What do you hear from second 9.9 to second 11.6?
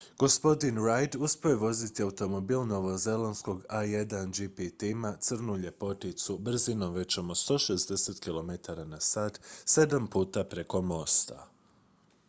puta preko mosta